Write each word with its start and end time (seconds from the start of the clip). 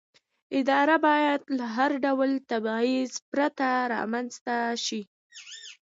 اداره 0.59 0.97
باید 1.07 1.41
له 1.57 1.65
هر 1.75 1.91
ډول 2.05 2.31
تبعیض 2.51 3.11
پرته 3.29 3.67
رامنځته 3.93 4.55
شي. 4.85 5.01